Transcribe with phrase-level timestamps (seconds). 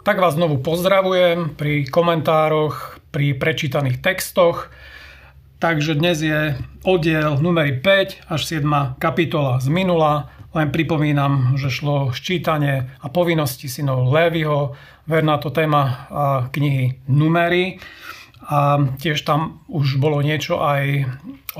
[0.00, 4.72] Tak vás znovu pozdravujem pri komentároch, pri prečítaných textoch.
[5.60, 6.56] Takže dnes je
[6.88, 10.32] oddiel numery 5 až 7 kapitola z minula.
[10.56, 14.72] Len pripomínam, že šlo ščítanie a povinnosti synov Lévyho,
[15.04, 16.08] verná to téma
[16.48, 17.76] knihy Numery.
[18.48, 21.04] A tiež tam už bolo niečo aj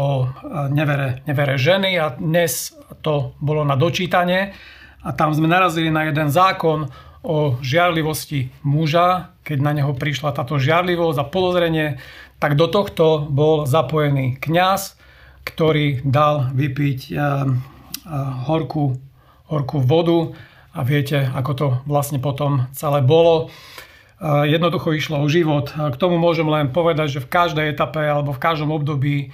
[0.00, 0.32] o
[0.72, 2.72] nevere, nevere ženy a dnes
[3.04, 4.56] to bolo na dočítanie.
[5.04, 6.88] A tam sme narazili na jeden zákon
[7.20, 12.00] o žiarlivosti muža, keď na neho prišla táto žiarlivosť a podozrenie,
[12.40, 14.96] tak do tohto bol zapojený kňaz,
[15.44, 17.12] ktorý dal vypiť
[18.48, 18.96] horkú,
[19.52, 20.32] horkú vodu
[20.72, 23.52] a viete, ako to vlastne potom celé bolo
[24.20, 25.72] jednoducho išlo o život.
[25.72, 29.32] K tomu môžem len povedať, že v každej etape alebo v každom období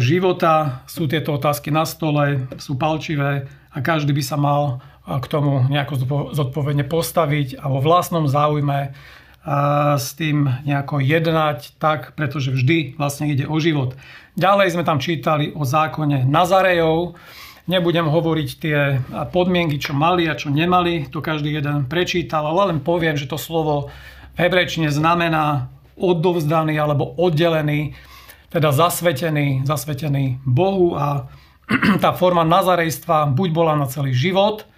[0.00, 5.68] života sú tieto otázky na stole, sú palčivé a každý by sa mal k tomu
[5.68, 5.94] nejako
[6.32, 8.96] zodpovedne postaviť a vo vlastnom záujme
[10.00, 13.92] s tým nejako jednať tak, pretože vždy vlastne ide o život.
[14.40, 17.14] Ďalej sme tam čítali o zákone Nazarejov,
[17.64, 19.00] Nebudem hovoriť tie
[19.32, 23.40] podmienky, čo mali a čo nemali, to každý jeden prečítal, ale len poviem, že to
[23.40, 23.88] slovo
[24.36, 27.96] v hebrečine znamená odovzdaný alebo oddelený,
[28.52, 31.24] teda zasvetený, zasvetený Bohu a
[32.04, 34.68] tá forma nazarejstva buď bola na celý život,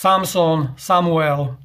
[0.00, 1.60] Samson, Samuel,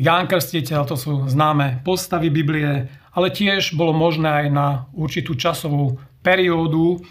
[0.00, 6.00] Ján Krstiteľ, to sú známe postavy Biblie, ale tiež bolo možné aj na určitú časovú
[6.24, 7.04] periódu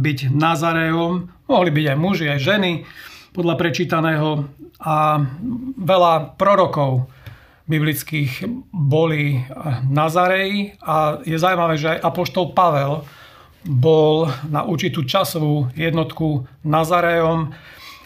[0.00, 2.72] byť Nazarejom, mohli byť aj muži, aj ženy,
[3.36, 4.48] podľa prečítaného.
[4.80, 5.20] A
[5.76, 7.12] veľa prorokov
[7.68, 9.44] biblických boli
[9.84, 13.04] Nazareji a je zaujímavé, že aj Apoštol Pavel
[13.68, 17.52] bol na určitú časovú jednotku Nazarejom.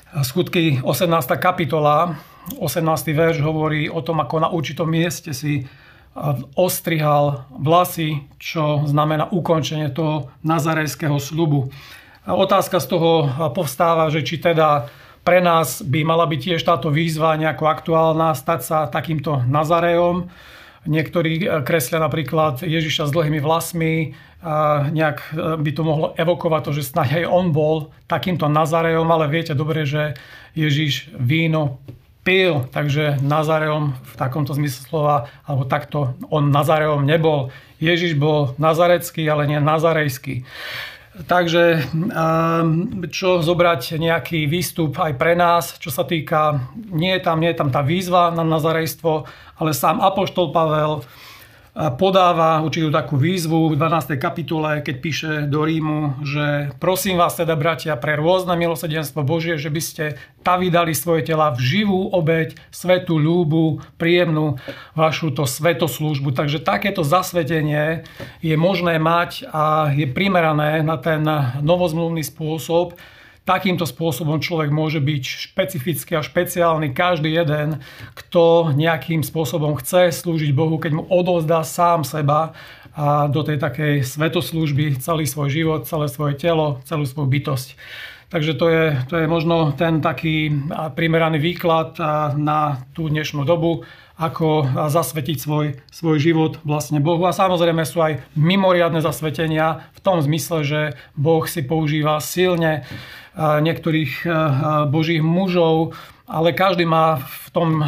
[0.09, 1.37] Skutky 18.
[1.37, 2.17] kapitola,
[2.57, 3.13] 18.
[3.13, 5.69] verš hovorí o tom, ako na určitom mieste si
[6.57, 11.69] ostrihal vlasy, čo znamená ukončenie toho nazarejského slubu.
[12.25, 14.89] Otázka z toho povstáva, že či teda
[15.21, 20.25] pre nás by mala byť tiež táto výzva nejako aktuálna, stať sa takýmto Nazarejom.
[20.87, 26.95] Niektorí kreslia napríklad Ježiša s dlhými vlasmi, a nejak by to mohlo evokovať to, že
[26.95, 30.15] snáď aj on bol takýmto Nazarejom, ale viete dobre, že
[30.55, 31.83] Ježiš víno
[32.23, 37.51] pil, takže Nazareom v takomto zmysle slova, alebo takto, on Nazareom nebol.
[37.83, 40.47] Ježiš bol nazarecký, ale nie nazarejský.
[41.27, 47.43] Takže ehm, čo zobrať nejaký výstup aj pre nás, čo sa týka, nie je tam,
[47.43, 49.27] nie je tam tá výzva na nazarejstvo,
[49.59, 51.03] ale sám Apoštol Pavel
[51.79, 54.19] podáva určitú takú výzvu v 12.
[54.19, 59.71] kapitole, keď píše do Rímu, že prosím vás teda, bratia, pre rôzne milosedenstvo Božie, že
[59.71, 60.05] by ste
[60.43, 64.59] ta vydali svoje tela v živú obeď, svetú ľúbu, príjemnú
[64.99, 66.35] vašu to svetoslúžbu.
[66.35, 68.03] Takže takéto zasvetenie
[68.43, 71.23] je možné mať a je primerané na ten
[71.63, 72.99] novozmluvný spôsob,
[73.49, 77.81] Takýmto spôsobom človek môže byť špecifický a špeciálny každý jeden,
[78.13, 82.53] kto nejakým spôsobom chce slúžiť Bohu, keď mu odovzdá sám seba
[82.93, 87.69] a do tej takej svetoslúžby celý svoj život, celé svoje telo, celú svoju bytosť.
[88.29, 90.53] Takže to je, to je možno ten taký
[90.93, 91.97] primeraný výklad
[92.37, 93.89] na tú dnešnú dobu,
[94.21, 97.25] ako zasvetiť svoj, svoj život vlastne Bohu.
[97.25, 100.81] A samozrejme sú aj mimoriadne zasvetenia v tom zmysle, že
[101.17, 102.85] Boh si používa silne
[103.39, 104.29] niektorých
[104.93, 105.97] božích mužov,
[106.29, 107.81] ale každý má v tom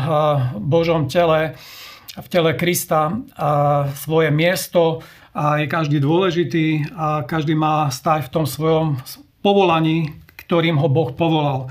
[0.57, 1.53] Božom tele,
[2.17, 3.13] v tele Krista
[3.93, 5.05] svoje miesto
[5.37, 8.97] a je každý dôležitý a každý má stať v tom svojom
[9.45, 10.17] povolaní,
[10.51, 11.71] ktorým ho Boh povolal.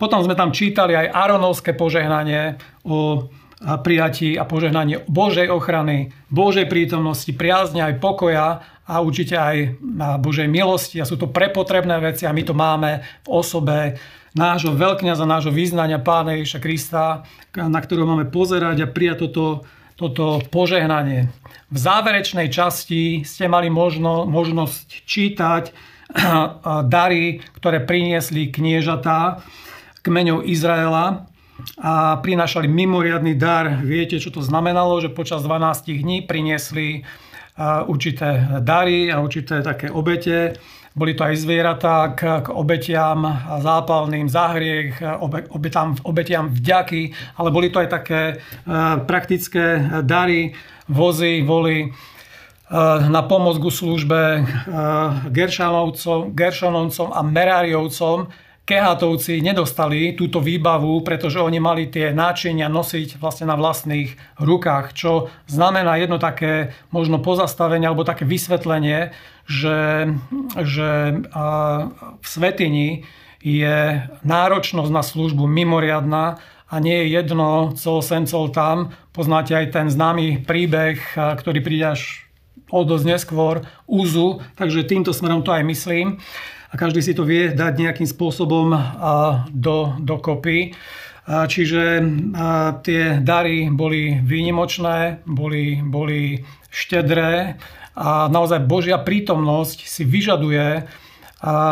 [0.00, 2.56] Potom sme tam čítali aj Aronovské požehnanie
[2.88, 3.28] o
[3.60, 9.76] prijatí a požehnanie Božej ochrany, Božej prítomnosti, priazne aj pokoja a určite aj
[10.24, 11.04] Božej milosti.
[11.04, 14.00] A sú to prepotrebné veci a my to máme v osobe
[14.32, 19.62] nášho veľkňaza, nášho význania Pána Ježiša Krista, na ktorého máme pozerať a prijať toto,
[19.94, 21.28] toto požehnanie.
[21.70, 25.93] V záverečnej časti ste mali možno, možnosť čítať
[26.94, 29.42] dary, ktoré priniesli kniežatá
[30.04, 31.26] kmeňov Izraela
[31.78, 33.80] a prinášali mimoriadný dar.
[33.82, 35.00] Viete, čo to znamenalo?
[35.00, 37.06] Že počas 12 dní priniesli
[37.86, 40.58] určité dary a určité také obete.
[40.94, 43.26] Boli to aj zvieratá k, k obetiam
[43.58, 48.22] zápalným za hriech, obe, obetiam, obetiam vďaky, ale boli to aj také
[49.02, 50.54] praktické dary,
[50.86, 51.90] vozy, voly
[52.72, 54.48] na pomoc ku službe
[55.28, 58.32] Geršanoncom, Geršanovcom a Meráriovcom,
[58.64, 65.28] Kehatovci nedostali túto výbavu, pretože oni mali tie náčinia nosiť vlastne na vlastných rukách, čo
[65.44, 69.12] znamená jedno také možno pozastavenie alebo také vysvetlenie,
[69.44, 70.08] že,
[70.64, 71.20] že
[72.16, 73.04] v Svetini
[73.44, 78.96] je náročnosť na službu mimoriadná a nie je jedno, co sem, co tam.
[79.12, 82.23] Poznáte aj ten známy príbeh, ktorý príde až
[82.70, 86.18] o dosť neskôr, úzu, takže týmto smerom to aj myslím
[86.74, 88.74] a každý si to vie dať nejakým spôsobom
[89.54, 90.74] do, do kopy.
[91.24, 92.02] Čiže
[92.82, 96.42] tie dary boli výnimočné, boli, boli
[96.74, 97.62] štedré
[97.94, 100.90] a naozaj Božia prítomnosť si vyžaduje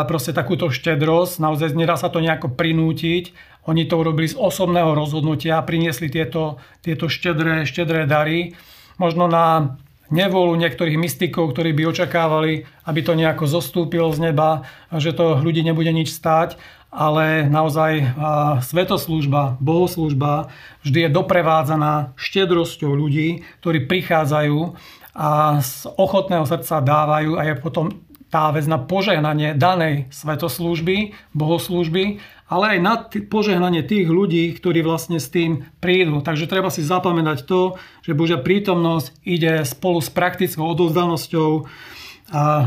[0.07, 1.43] proste takúto štedrosť.
[1.43, 3.35] Naozaj nedá sa to nejako prinútiť.
[3.67, 8.55] Oni to urobili z osobného rozhodnutia priniesli tieto, tieto štedré, štedré dary.
[8.95, 9.75] Možno na
[10.13, 14.61] nevolu niektorých mystikov, ktorí by očakávali, aby to nejako zostúpilo z neba,
[14.93, 16.61] že to ľudí nebude nič stáť,
[16.93, 18.13] ale naozaj
[18.61, 20.53] svetoslúžba, bohoslúžba
[20.85, 24.77] vždy je doprevádzaná štedrosťou ľudí, ktorí prichádzajú
[25.17, 27.89] a z ochotného srdca dávajú a je potom
[28.33, 32.17] tá vec na požehnanie danej svetoslúžby, bohoslúžby,
[32.49, 36.25] ale aj na t- požehnanie tých ľudí, ktorí vlastne s tým prídu.
[36.25, 41.69] Takže treba si zapamätať to, že Božia prítomnosť ide spolu s praktickou odovzdanosťou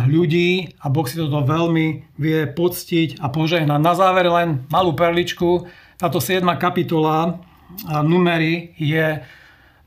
[0.07, 3.81] ľudí a Boh si toto veľmi vie poctiť a požehnať.
[3.83, 5.67] Na záver len malú perličku.
[5.99, 6.47] Táto 7.
[6.63, 7.43] kapitola
[8.07, 9.19] numery je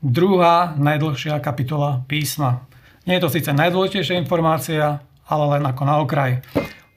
[0.04, 2.68] druhá najdlhšia kapitola písma.
[3.08, 5.00] Nie je to síce najdôležitejšia informácia,
[5.30, 6.42] ale len ako na okraj.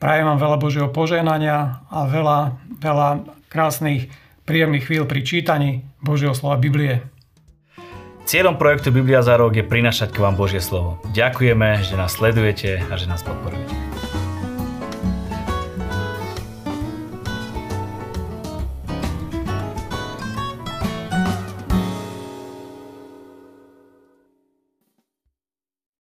[0.02, 3.10] Prajem vám veľa Božieho požehnania a veľa, veľa
[3.48, 4.12] krásnych,
[4.44, 5.70] príjemných chvíľ pri čítaní
[6.04, 7.06] Božieho slova Biblie.
[8.28, 11.00] Cieľom projektu Biblia za rok je prinašať k vám Božie slovo.
[11.12, 13.93] Ďakujeme, že nás sledujete a že nás podporujete.